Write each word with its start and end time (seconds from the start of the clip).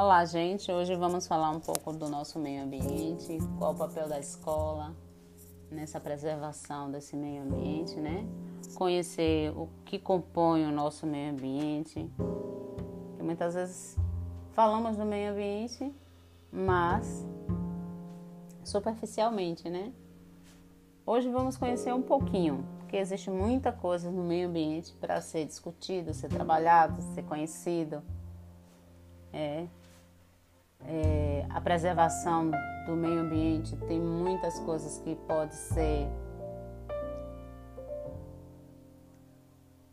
Olá, 0.00 0.24
gente. 0.24 0.70
Hoje 0.70 0.94
vamos 0.94 1.26
falar 1.26 1.50
um 1.50 1.58
pouco 1.58 1.92
do 1.92 2.08
nosso 2.08 2.38
meio 2.38 2.62
ambiente, 2.62 3.36
qual 3.58 3.72
o 3.72 3.76
papel 3.76 4.08
da 4.08 4.20
escola 4.20 4.94
nessa 5.72 5.98
preservação 5.98 6.88
desse 6.88 7.16
meio 7.16 7.42
ambiente, 7.42 7.98
né? 7.98 8.24
Conhecer 8.76 9.50
o 9.56 9.68
que 9.84 9.98
compõe 9.98 10.64
o 10.64 10.70
nosso 10.70 11.04
meio 11.04 11.32
ambiente. 11.32 12.08
Porque 12.16 13.24
muitas 13.24 13.54
vezes 13.54 13.96
falamos 14.52 14.96
do 14.96 15.04
meio 15.04 15.32
ambiente, 15.32 15.92
mas 16.52 17.26
superficialmente, 18.62 19.68
né? 19.68 19.92
Hoje 21.04 21.28
vamos 21.28 21.56
conhecer 21.56 21.92
um 21.92 22.02
pouquinho, 22.02 22.64
porque 22.78 22.98
existe 22.98 23.32
muita 23.32 23.72
coisa 23.72 24.12
no 24.12 24.22
meio 24.22 24.48
ambiente 24.48 24.94
para 25.00 25.20
ser 25.20 25.44
discutido, 25.44 26.14
ser 26.14 26.28
trabalhado, 26.28 27.02
ser 27.16 27.24
conhecido. 27.24 28.00
É, 29.32 29.66
é, 30.86 31.46
a 31.50 31.60
preservação 31.60 32.50
do 32.86 32.96
meio 32.96 33.20
ambiente 33.20 33.76
tem 33.86 34.00
muitas 34.00 34.58
coisas 34.60 34.98
que 34.98 35.14
pode 35.26 35.54
ser 35.54 36.08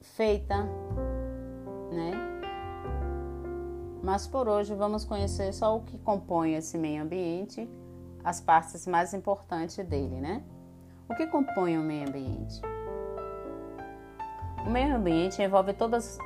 feita, 0.01 0.63
né? 1.91 2.11
Mas 4.01 4.27
por 4.27 4.47
hoje 4.47 4.73
vamos 4.73 5.03
conhecer 5.03 5.51
só 5.51 5.77
o 5.77 5.81
que 5.81 5.97
compõe 5.97 6.53
esse 6.53 6.77
meio 6.77 7.03
ambiente, 7.03 7.67
as 8.23 8.39
partes 8.39 8.85
mais 8.85 9.13
importantes 9.13 9.83
dele, 9.85 10.21
né? 10.21 10.43
O 11.09 11.15
que 11.15 11.27
compõe 11.27 11.77
o 11.77 11.81
meio 11.81 12.07
ambiente? 12.07 12.61
O 14.65 14.69
meio 14.69 14.95
ambiente 14.95 15.41
envolve 15.41 15.73
todas 15.73 16.17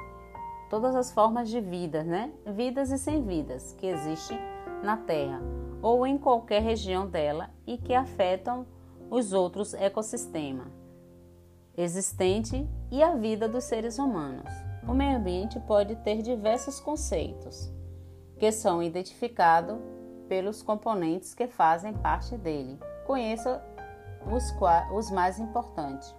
todas 0.69 0.95
as 0.95 1.11
formas 1.11 1.49
de 1.49 1.59
vida, 1.59 2.03
né? 2.03 2.31
Vidas 2.45 2.91
e 2.91 2.97
sem 2.97 3.25
vidas 3.25 3.73
que 3.77 3.87
existem 3.87 4.37
na 4.83 4.97
Terra 4.97 5.41
ou 5.81 6.05
em 6.05 6.17
qualquer 6.17 6.61
região 6.61 7.07
dela 7.07 7.49
e 7.65 7.77
que 7.77 7.93
afetam 7.93 8.65
os 9.09 9.33
outros 9.33 9.73
ecossistemas 9.73 10.79
existente 11.81 12.69
e 12.91 13.01
a 13.01 13.15
vida 13.15 13.47
dos 13.47 13.63
seres 13.63 13.97
humanos. 13.97 14.51
O 14.87 14.93
meio 14.93 15.17
ambiente 15.17 15.59
pode 15.61 15.95
ter 15.97 16.21
diversos 16.21 16.79
conceitos 16.79 17.71
que 18.37 18.51
são 18.51 18.83
identificados 18.83 19.77
pelos 20.27 20.61
componentes 20.61 21.33
que 21.33 21.47
fazem 21.47 21.93
parte 21.93 22.37
dele. 22.37 22.77
Conheça 23.05 23.63
os, 24.29 24.53
os 24.93 25.11
mais 25.11 25.39
importantes. 25.39 26.13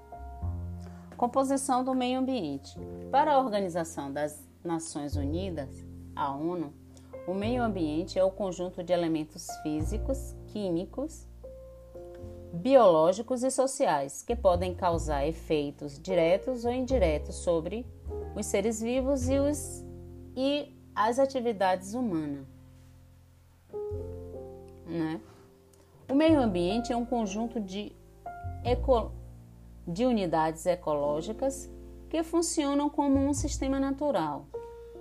Composição 1.20 1.84
do 1.84 1.94
meio 1.94 2.18
ambiente. 2.18 2.80
Para 3.10 3.34
a 3.34 3.38
Organização 3.38 4.10
das 4.10 4.42
Nações 4.64 5.16
Unidas, 5.16 5.68
a 6.16 6.34
ONU, 6.34 6.72
o 7.28 7.34
meio 7.34 7.62
ambiente 7.62 8.18
é 8.18 8.24
o 8.24 8.30
conjunto 8.30 8.82
de 8.82 8.94
elementos 8.94 9.46
físicos, 9.62 10.34
químicos, 10.46 11.28
biológicos 12.54 13.42
e 13.42 13.50
sociais 13.50 14.22
que 14.22 14.34
podem 14.34 14.74
causar 14.74 15.26
efeitos 15.26 16.00
diretos 16.00 16.64
ou 16.64 16.72
indiretos 16.72 17.34
sobre 17.34 17.84
os 18.34 18.46
seres 18.46 18.80
vivos 18.80 19.28
e, 19.28 19.38
os, 19.38 19.84
e 20.34 20.74
as 20.94 21.18
atividades 21.18 21.92
humanas. 21.92 22.46
Né? 24.86 25.20
O 26.10 26.14
meio 26.14 26.40
ambiente 26.40 26.94
é 26.94 26.96
um 26.96 27.04
conjunto 27.04 27.60
de 27.60 27.92
de 29.86 30.04
unidades 30.04 30.66
ecológicas 30.66 31.70
que 32.08 32.22
funcionam 32.22 32.90
como 32.90 33.18
um 33.18 33.32
sistema 33.32 33.78
natural. 33.78 34.46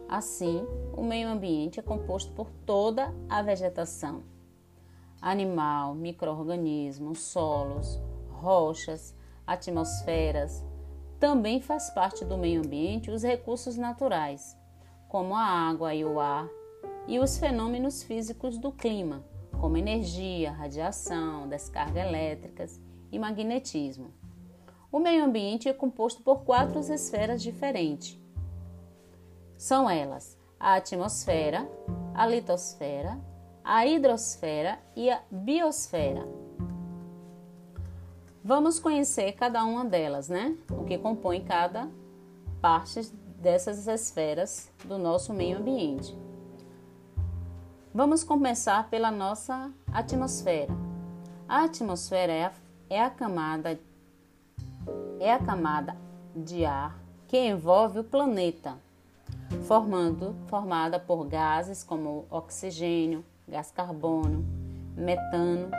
Assim, 0.08 0.66
o 0.95 1.03
meio 1.03 1.27
ambiente 1.30 1.80
é 1.80 1.83
composto 1.83 2.31
por 2.33 2.49
toda 2.66 3.13
a 3.30 3.41
vegetação, 3.41 4.23
animal, 5.21 5.93
microorganismos, 5.93 7.20
solos, 7.20 7.99
rochas, 8.30 9.15
atmosferas. 9.45 10.64
Também 11.20 11.59
faz 11.59 11.89
parte 11.89 12.23
do 12.23 12.37
meio 12.37 12.61
ambiente 12.61 13.11
os 13.11 13.23
recursos 13.23 13.77
naturais, 13.77 14.58
como 15.08 15.36
a 15.36 15.43
água 15.43 15.93
e 15.93 16.05
o 16.05 16.20
ar, 16.20 16.48
e 17.08 17.20
os 17.20 17.37
fenômenos 17.37 18.04
físicos 18.04 18.58
do 18.58 18.71
clima, 18.71 19.23
como 19.59 19.77
energia, 19.77 20.52
radiação, 20.52 21.48
descarga 21.48 21.99
elétricas 21.99 22.80
e 23.11 23.20
magnetismo. 23.20 24.14
O 24.92 25.00
meio 25.00 25.23
ambiente 25.23 25.70
é 25.70 25.73
composto 25.73 26.23
por 26.23 26.44
quatro 26.44 26.80
esferas 26.80 27.44
diferentes. 27.44 28.20
São 29.55 29.89
elas 29.89 30.38
a 30.60 30.76
atmosfera, 30.76 31.70
a 32.14 32.26
litosfera, 32.26 33.20
a 33.64 33.86
hidrosfera 33.86 34.80
e 34.95 35.10
a 35.10 35.22
biosfera. 35.30 36.28
Vamos 38.44 38.80
conhecer 38.80 39.33
cada 39.33 39.64
uma 39.64 39.86
delas, 39.86 40.28
né? 40.28 40.58
O 40.72 40.83
que 40.86 40.98
compõe 40.98 41.44
cada 41.44 41.88
parte 42.60 43.02
dessas 43.39 43.88
esferas 43.88 44.72
do 44.86 44.98
nosso 44.98 45.33
meio 45.33 45.60
ambiente. 45.60 46.17
Vamos 47.94 48.23
começar 48.23 48.89
pela 48.89 49.11
nossa 49.11 49.72
atmosfera. 49.94 50.73
A 51.48 51.66
atmosfera 51.66 52.32
é 52.32 52.45
a, 52.45 52.52
é 52.89 53.04
a 53.04 53.10
camada 53.10 53.80
é 55.20 55.34
a 55.34 55.40
camada 55.40 55.95
de 56.36 56.66
ar 56.66 56.98
que 57.28 57.38
envolve 57.38 58.00
o 58.00 58.04
planeta, 58.04 58.78
formando 59.67 60.36
formada 60.48 61.00
por 61.00 61.26
gases 61.26 61.84
como 61.84 62.26
oxigênio, 62.30 63.23
gás 63.48 63.72
carbono, 63.72 64.45
metano 64.95 65.70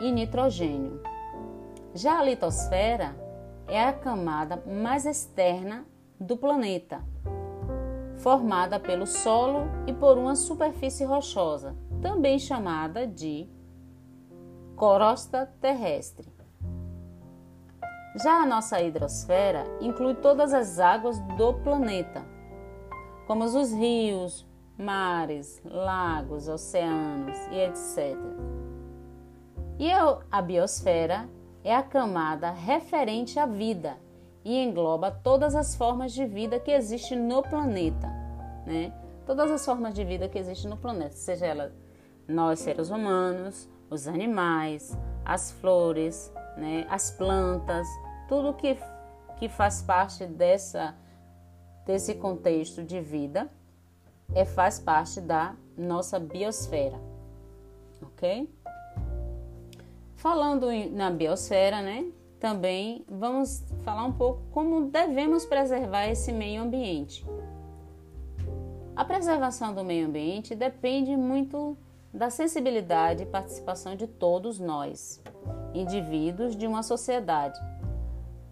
e 0.00 0.10
nitrogênio. 0.10 1.02
Já 1.94 2.18
a 2.18 2.22
litosfera 2.22 3.14
é 3.66 3.82
a 3.84 3.92
camada 3.92 4.62
mais 4.66 5.04
externa 5.04 5.84
do 6.18 6.36
planeta, 6.36 7.02
formada 8.16 8.80
pelo 8.80 9.06
solo 9.06 9.68
e 9.86 9.92
por 9.92 10.16
uma 10.16 10.34
superfície 10.34 11.04
rochosa, 11.04 11.74
também 12.00 12.38
chamada 12.38 13.06
de 13.06 13.46
crosta 14.76 15.46
terrestre. 15.60 16.37
Já 18.16 18.42
a 18.42 18.46
nossa 18.46 18.80
hidrosfera 18.80 19.64
inclui 19.80 20.14
todas 20.14 20.52
as 20.52 20.78
águas 20.78 21.18
do 21.36 21.54
planeta, 21.54 22.24
como 23.26 23.44
os 23.44 23.72
rios, 23.72 24.46
mares, 24.76 25.60
lagos, 25.64 26.48
oceanos 26.48 27.36
e 27.50 27.60
etc. 27.60 28.16
E 29.78 29.90
a 30.30 30.42
biosfera 30.42 31.28
é 31.62 31.74
a 31.74 31.82
camada 31.82 32.50
referente 32.50 33.38
à 33.38 33.46
vida 33.46 33.96
e 34.44 34.56
engloba 34.56 35.10
todas 35.10 35.54
as 35.54 35.76
formas 35.76 36.12
de 36.12 36.24
vida 36.24 36.58
que 36.58 36.70
existem 36.70 37.18
no 37.18 37.42
planeta, 37.42 38.08
né? 38.66 38.92
Todas 39.26 39.50
as 39.50 39.64
formas 39.64 39.94
de 39.94 40.04
vida 40.04 40.28
que 40.28 40.38
existem 40.38 40.70
no 40.70 40.76
planeta, 40.76 41.14
seja 41.14 41.46
ela 41.46 41.72
nós 42.26 42.60
seres 42.60 42.90
humanos, 42.90 43.68
os 43.90 44.06
animais, 44.06 44.96
as 45.24 45.50
flores, 45.50 46.32
né, 46.58 46.86
as 46.90 47.10
plantas, 47.10 47.86
tudo 48.28 48.52
que, 48.54 48.76
que 49.38 49.48
faz 49.48 49.80
parte 49.80 50.26
dessa, 50.26 50.94
desse 51.86 52.14
contexto 52.14 52.82
de 52.82 53.00
vida 53.00 53.50
é, 54.34 54.44
faz 54.44 54.78
parte 54.78 55.20
da 55.20 55.54
nossa 55.76 56.18
biosfera, 56.18 57.00
ok? 58.02 58.52
Falando 60.16 60.66
na 60.90 61.10
biosfera, 61.10 61.80
né? 61.80 62.10
Também 62.40 63.04
vamos 63.08 63.64
falar 63.82 64.04
um 64.04 64.12
pouco 64.12 64.42
como 64.50 64.90
devemos 64.90 65.44
preservar 65.44 66.06
esse 66.06 66.32
meio 66.32 66.62
ambiente. 66.62 67.24
A 68.94 69.04
preservação 69.04 69.72
do 69.72 69.84
meio 69.84 70.06
ambiente 70.06 70.54
depende 70.54 71.16
muito 71.16 71.76
da 72.12 72.30
sensibilidade 72.30 73.22
e 73.22 73.26
participação 73.26 73.94
de 73.94 74.06
todos 74.06 74.58
nós, 74.58 75.22
indivíduos 75.74 76.56
de 76.56 76.66
uma 76.66 76.82
sociedade. 76.82 77.58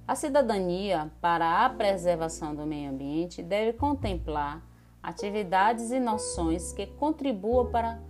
A 0.07 0.15
cidadania 0.15 1.11
para 1.21 1.65
a 1.65 1.71
preservação 1.71 2.55
do 2.55 2.65
meio 2.65 2.91
ambiente 2.91 3.43
deve 3.43 3.73
contemplar 3.73 4.63
atividades 5.03 5.91
e 5.91 5.99
noções 5.99 6.73
que 6.73 6.87
contribuam 6.87 7.71
para 7.71 8.01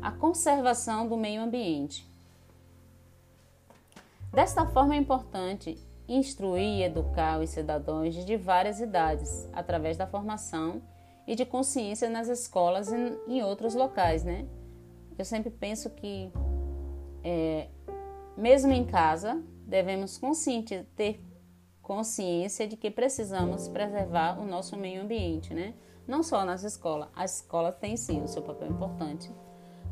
a 0.00 0.10
conservação 0.10 1.06
do 1.08 1.16
meio 1.16 1.42
ambiente. 1.42 2.10
Desta 4.32 4.64
forma, 4.66 4.94
é 4.94 4.98
importante 4.98 5.78
instruir 6.08 6.62
e 6.62 6.82
educar 6.82 7.38
os 7.38 7.50
cidadãos 7.50 8.14
de 8.14 8.36
várias 8.36 8.80
idades, 8.80 9.48
através 9.52 9.96
da 9.96 10.06
formação 10.06 10.82
e 11.26 11.34
de 11.34 11.44
consciência 11.44 12.08
nas 12.08 12.28
escolas 12.28 12.90
e 12.90 13.18
em 13.28 13.42
outros 13.42 13.74
locais, 13.74 14.24
né? 14.24 14.46
Eu 15.18 15.24
sempre 15.24 15.50
penso 15.50 15.90
que, 15.90 16.32
é, 17.22 17.68
mesmo 18.36 18.72
em 18.72 18.84
casa, 18.84 19.42
devemos 19.66 20.18
consciente, 20.18 20.86
ter 20.96 21.24
consciência 21.82 22.66
de 22.66 22.76
que 22.76 22.90
precisamos 22.90 23.68
preservar 23.68 24.38
o 24.40 24.44
nosso 24.44 24.76
meio 24.76 25.02
ambiente, 25.02 25.52
né? 25.52 25.74
Não 26.06 26.22
só 26.22 26.44
nas 26.44 26.64
escolas, 26.64 27.08
as 27.14 27.36
escolas 27.36 27.76
têm 27.76 27.96
sim 27.96 28.22
o 28.22 28.28
seu 28.28 28.42
papel 28.42 28.68
importante 28.68 29.30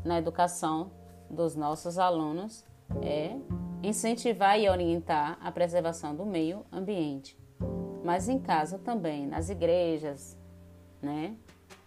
na 0.03 0.17
educação 0.17 0.91
dos 1.29 1.55
nossos 1.55 1.97
alunos, 1.97 2.65
é 3.01 3.35
incentivar 3.83 4.59
e 4.59 4.67
orientar 4.67 5.37
a 5.41 5.51
preservação 5.51 6.15
do 6.15 6.25
meio 6.25 6.65
ambiente. 6.71 7.37
Mas 8.03 8.27
em 8.27 8.39
casa 8.39 8.77
também, 8.79 9.25
nas 9.25 9.49
igrejas, 9.49 10.37
né? 11.01 11.35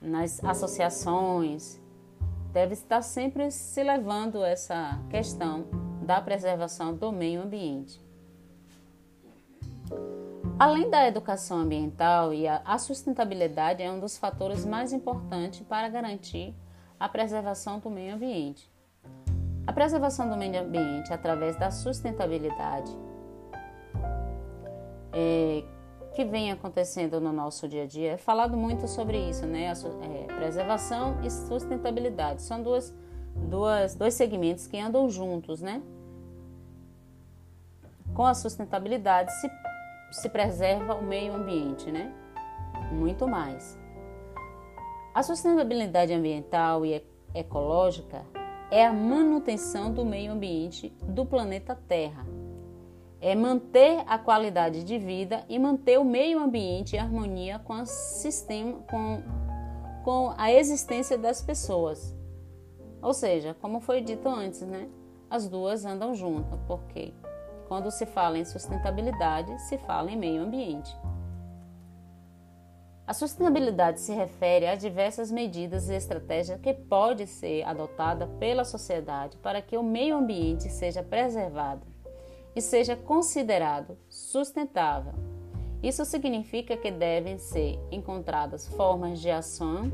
nas 0.00 0.42
associações, 0.44 1.80
deve 2.52 2.74
estar 2.74 3.02
sempre 3.02 3.50
se 3.50 3.82
levando 3.82 4.42
essa 4.44 4.98
questão 5.10 5.66
da 6.04 6.20
preservação 6.20 6.94
do 6.94 7.10
meio 7.10 7.42
ambiente. 7.42 8.00
Além 10.58 10.88
da 10.88 11.06
educação 11.08 11.58
ambiental 11.58 12.32
e 12.32 12.46
a 12.46 12.78
sustentabilidade 12.78 13.82
é 13.82 13.90
um 13.90 13.98
dos 13.98 14.16
fatores 14.16 14.64
mais 14.64 14.92
importantes 14.92 15.60
para 15.62 15.88
garantir 15.88 16.54
a 16.98 17.08
preservação 17.08 17.80
do 17.80 17.90
meio 17.90 18.14
ambiente. 18.14 18.70
A 19.66 19.72
preservação 19.72 20.28
do 20.28 20.36
meio 20.36 20.60
ambiente 20.60 21.12
através 21.12 21.58
da 21.58 21.70
sustentabilidade 21.70 22.96
é, 25.12 25.64
que 26.14 26.24
vem 26.24 26.52
acontecendo 26.52 27.20
no 27.20 27.32
nosso 27.32 27.66
dia 27.66 27.82
a 27.82 27.86
dia 27.86 28.12
é 28.12 28.16
falado 28.16 28.56
muito 28.56 28.86
sobre 28.86 29.18
isso, 29.18 29.46
né? 29.46 29.72
É, 30.02 30.34
preservação 30.34 31.20
e 31.24 31.30
sustentabilidade 31.30 32.42
são 32.42 32.62
duas, 32.62 32.94
duas, 33.34 33.94
dois 33.94 34.14
segmentos 34.14 34.66
que 34.66 34.78
andam 34.78 35.08
juntos, 35.08 35.60
né? 35.60 35.82
Com 38.14 38.24
a 38.24 38.34
sustentabilidade 38.34 39.32
se, 39.40 39.50
se 40.12 40.28
preserva 40.28 40.94
o 40.94 41.02
meio 41.02 41.34
ambiente, 41.34 41.90
né? 41.90 42.12
Muito 42.92 43.26
mais. 43.26 43.78
A 45.14 45.22
sustentabilidade 45.22 46.12
ambiental 46.12 46.84
e 46.84 47.04
ecológica 47.34 48.22
é 48.70 48.84
a 48.84 48.92
manutenção 48.92 49.92
do 49.92 50.04
meio 50.04 50.32
ambiente 50.32 50.92
do 51.02 51.24
planeta 51.24 51.78
Terra. 51.86 52.26
É 53.20 53.34
manter 53.34 54.02
a 54.06 54.18
qualidade 54.18 54.84
de 54.84 54.98
vida 54.98 55.44
e 55.48 55.58
manter 55.58 55.98
o 55.98 56.04
meio 56.04 56.40
ambiente 56.40 56.96
em 56.96 56.98
harmonia 56.98 57.58
com, 57.60 57.74
o 57.74 57.86
sistema, 57.86 58.80
com, 58.90 59.22
com 60.04 60.34
a 60.36 60.52
existência 60.52 61.16
das 61.16 61.40
pessoas. 61.40 62.14
Ou 63.04 63.12
seja, 63.12 63.54
como 63.60 63.80
foi 63.80 64.00
dito 64.00 64.26
antes, 64.30 64.62
né? 64.62 64.88
As 65.28 65.46
duas 65.46 65.84
andam 65.84 66.14
juntas, 66.14 66.58
porque 66.66 67.12
quando 67.68 67.90
se 67.90 68.06
fala 68.06 68.38
em 68.38 68.46
sustentabilidade, 68.46 69.60
se 69.60 69.76
fala 69.76 70.10
em 70.10 70.16
meio 70.16 70.42
ambiente. 70.42 70.96
A 73.06 73.12
sustentabilidade 73.12 74.00
se 74.00 74.14
refere 74.14 74.66
a 74.66 74.74
diversas 74.74 75.30
medidas 75.30 75.90
e 75.90 75.94
estratégias 75.94 76.58
que 76.58 76.72
podem 76.72 77.26
ser 77.26 77.62
adotadas 77.64 78.26
pela 78.40 78.64
sociedade 78.64 79.36
para 79.36 79.60
que 79.60 79.76
o 79.76 79.82
meio 79.82 80.16
ambiente 80.16 80.70
seja 80.70 81.02
preservado 81.02 81.86
e 82.56 82.62
seja 82.62 82.96
considerado 82.96 83.98
sustentável. 84.08 85.12
Isso 85.82 86.06
significa 86.06 86.74
que 86.74 86.90
devem 86.90 87.36
ser 87.36 87.78
encontradas 87.90 88.66
formas 88.68 89.20
de 89.20 89.30
ação 89.30 89.92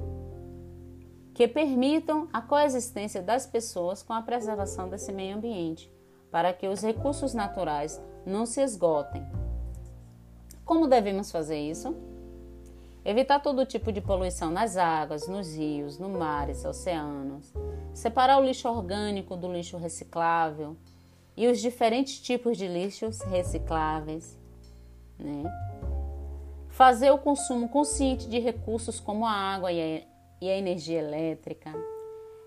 que 1.40 1.48
permitam 1.48 2.28
a 2.34 2.42
coexistência 2.42 3.22
das 3.22 3.46
pessoas 3.46 4.02
com 4.02 4.12
a 4.12 4.20
preservação 4.20 4.90
desse 4.90 5.10
meio 5.10 5.38
ambiente, 5.38 5.90
para 6.30 6.52
que 6.52 6.68
os 6.68 6.82
recursos 6.82 7.32
naturais 7.32 7.98
não 8.26 8.44
se 8.44 8.60
esgotem. 8.60 9.26
Como 10.66 10.86
devemos 10.86 11.32
fazer 11.32 11.58
isso? 11.58 11.96
Evitar 13.02 13.40
todo 13.40 13.64
tipo 13.64 13.90
de 13.90 14.02
poluição 14.02 14.50
nas 14.50 14.76
águas, 14.76 15.26
nos 15.28 15.56
rios, 15.56 15.98
no 15.98 16.10
mares, 16.10 16.62
oceanos. 16.62 17.50
Separar 17.94 18.38
o 18.38 18.44
lixo 18.44 18.68
orgânico 18.68 19.34
do 19.34 19.50
lixo 19.50 19.78
reciclável 19.78 20.76
e 21.34 21.48
os 21.48 21.58
diferentes 21.58 22.20
tipos 22.20 22.58
de 22.58 22.68
lixos 22.68 23.22
recicláveis. 23.22 24.38
Né? 25.18 25.44
Fazer 26.68 27.10
o 27.10 27.16
consumo 27.16 27.66
consciente 27.66 28.28
de 28.28 28.38
recursos 28.38 29.00
como 29.00 29.24
a 29.24 29.32
água 29.32 29.72
e 29.72 30.09
e 30.40 30.48
a 30.48 30.56
energia 30.56 30.98
elétrica. 30.98 31.72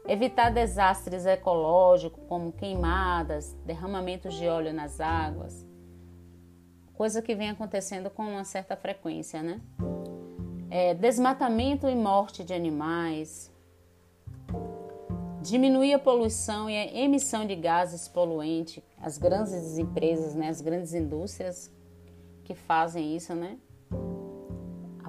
Evitar 0.07 0.51
desastres 0.51 1.25
ecológicos 1.25 2.23
como 2.27 2.51
queimadas, 2.51 3.53
derramamentos 3.65 4.33
de 4.35 4.47
óleo 4.47 4.73
nas 4.73 4.99
águas. 4.99 5.65
Coisa 6.93 7.21
que 7.21 7.35
vem 7.35 7.49
acontecendo 7.49 8.09
com 8.09 8.23
uma 8.23 8.43
certa 8.43 8.75
frequência, 8.75 9.41
né? 9.41 9.61
é, 10.73 10.91
desmatamento 10.95 11.87
e 11.87 11.93
morte 11.93 12.43
de 12.43 12.51
animais, 12.51 13.51
diminuir 15.39 15.93
a 15.93 15.99
poluição 15.99 16.67
e 16.67 16.75
a 16.75 16.97
emissão 16.97 17.45
de 17.45 17.55
gases 17.55 18.07
poluentes, 18.07 18.81
as 18.99 19.19
grandes 19.19 19.77
empresas, 19.77 20.33
né, 20.33 20.49
as 20.49 20.61
grandes 20.61 20.95
indústrias 20.95 21.71
que 22.43 22.55
fazem 22.55 23.15
isso, 23.15 23.35
né? 23.35 23.59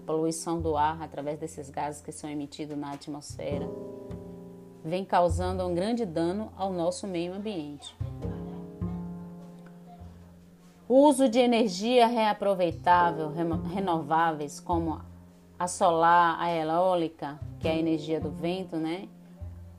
Poluição 0.06 0.60
do 0.60 0.76
ar 0.76 1.02
através 1.02 1.38
desses 1.38 1.70
gases 1.70 2.02
que 2.02 2.12
são 2.12 2.28
emitidos 2.28 2.76
na 2.76 2.92
atmosfera 2.92 3.68
vem 4.84 5.02
causando 5.02 5.66
um 5.66 5.74
grande 5.74 6.04
dano 6.04 6.52
ao 6.56 6.70
nosso 6.70 7.06
meio 7.06 7.32
ambiente. 7.32 7.96
O 10.86 11.08
uso 11.08 11.26
de 11.26 11.38
energia 11.38 12.06
reaproveitável, 12.06 13.32
renováveis, 13.74 14.60
como 14.60 15.00
a 15.58 15.66
solar, 15.66 16.36
a 16.38 16.52
eólica, 16.52 17.40
que 17.58 17.66
é 17.66 17.72
a 17.72 17.76
energia 17.76 18.20
do 18.20 18.30
vento, 18.30 18.76
né? 18.76 19.08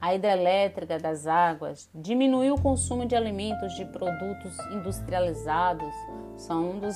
A 0.02 0.16
hidrelétrica 0.16 0.98
das 0.98 1.28
águas, 1.28 1.88
diminuir 1.94 2.52
o 2.52 2.60
consumo 2.60 3.06
de 3.06 3.16
alimentos 3.16 3.74
de 3.76 3.86
produtos 3.86 4.58
industrializados, 4.72 5.94
são 6.36 6.72
uma 6.72 6.92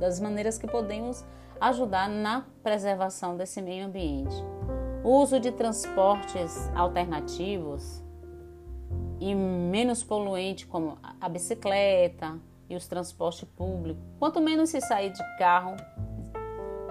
das 0.00 0.18
maneiras 0.18 0.58
que 0.58 0.66
podemos 0.66 1.24
ajudar 1.60 2.08
na 2.08 2.46
preservação 2.62 3.36
desse 3.36 3.60
meio 3.60 3.86
ambiente. 3.86 4.34
O 5.04 5.18
uso 5.18 5.38
de 5.38 5.52
transportes 5.52 6.70
alternativos 6.74 8.02
e 9.20 9.34
menos 9.34 10.02
poluente, 10.02 10.66
como 10.66 10.96
a 11.20 11.28
bicicleta 11.28 12.38
e 12.68 12.74
os 12.74 12.86
transportes 12.86 13.44
públicos. 13.44 14.02
Quanto 14.18 14.40
menos 14.40 14.70
se 14.70 14.80
sair 14.80 15.10
de 15.10 15.22
carro, 15.36 15.76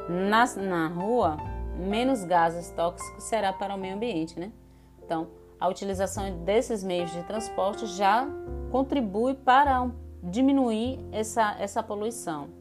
na, 0.07 0.45
na 0.55 0.87
rua, 0.87 1.37
menos 1.75 2.23
gases 2.23 2.69
tóxicos 2.71 3.23
será 3.23 3.51
para 3.51 3.73
o 3.73 3.77
meio 3.77 3.95
ambiente, 3.95 4.39
né? 4.39 4.51
Então, 5.03 5.27
a 5.59 5.67
utilização 5.67 6.43
desses 6.43 6.83
meios 6.83 7.11
de 7.11 7.23
transporte 7.23 7.85
já 7.85 8.27
contribui 8.71 9.33
para 9.33 9.89
diminuir 10.23 10.99
essa, 11.11 11.55
essa 11.59 11.81
poluição. 11.81 12.58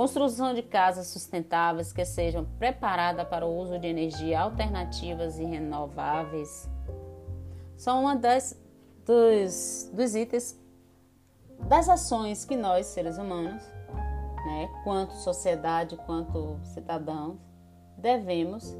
Construção 0.00 0.54
de 0.54 0.62
casas 0.62 1.08
sustentáveis 1.08 1.92
que 1.92 2.06
sejam 2.06 2.46
preparadas 2.58 3.28
para 3.28 3.44
o 3.44 3.54
uso 3.54 3.78
de 3.78 3.86
energia 3.86 4.40
alternativas 4.40 5.38
e 5.38 5.44
renováveis 5.44 6.66
são 7.76 8.00
uma 8.00 8.16
das 8.16 8.58
dos, 9.04 9.90
dos 9.92 10.14
itens 10.14 10.58
das 11.68 11.86
ações 11.86 12.46
que 12.46 12.56
nós, 12.56 12.86
seres 12.86 13.18
humanos, 13.18 13.62
né, 14.46 14.70
quanto 14.84 15.12
sociedade, 15.16 15.98
quanto 16.06 16.58
cidadãos, 16.64 17.36
devemos 17.98 18.74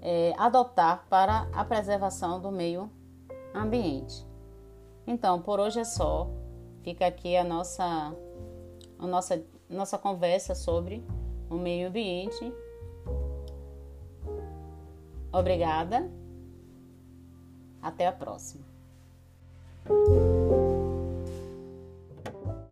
é, 0.00 0.32
adotar 0.38 1.06
para 1.10 1.48
a 1.52 1.64
preservação 1.64 2.40
do 2.40 2.52
meio 2.52 2.88
ambiente. 3.52 4.24
Então, 5.08 5.42
por 5.42 5.58
hoje 5.58 5.80
é 5.80 5.84
só. 5.84 6.30
Fica 6.84 7.04
aqui 7.04 7.36
a 7.36 7.42
nossa, 7.42 8.14
a 8.96 9.06
nossa, 9.08 9.44
nossa 9.70 9.96
conversa 9.96 10.54
sobre 10.54 11.02
o 11.48 11.54
meio 11.54 11.88
ambiente. 11.88 12.52
Obrigada. 15.32 16.10
Até 17.80 18.06
a 18.06 18.12
próxima. 18.12 18.64